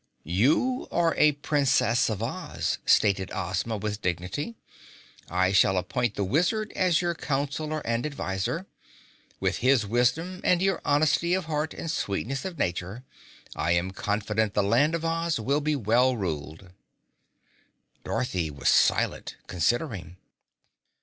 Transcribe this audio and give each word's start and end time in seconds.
"You 0.25 0.87
are 0.91 1.13
a 1.15 1.33
Princess 1.33 2.09
of 2.09 2.23
Oz," 2.23 2.79
stated 2.87 3.29
Ozma 3.35 3.77
with 3.77 4.01
dignity. 4.01 4.55
"I 5.29 5.51
shall 5.51 5.77
appoint 5.77 6.15
the 6.15 6.23
Wizard 6.23 6.71
as 6.75 7.03
your 7.03 7.13
Counselor 7.13 7.81
and 7.85 8.03
Advisor. 8.03 8.65
With 9.39 9.57
his 9.57 9.85
wisdom 9.85 10.41
and 10.43 10.59
your 10.59 10.81
honesty 10.83 11.35
of 11.35 11.45
heart 11.45 11.75
and 11.75 11.91
sweetness 11.91 12.45
of 12.45 12.57
nature, 12.57 13.03
I 13.55 13.73
am 13.73 13.91
confident 13.91 14.55
the 14.55 14.63
Land 14.63 14.95
of 14.95 15.05
Oz 15.05 15.39
will 15.39 15.61
be 15.61 15.75
well 15.75 16.17
ruled." 16.17 16.71
Dorothy 18.03 18.49
was 18.49 18.69
silent, 18.69 19.35
considering. 19.45 20.17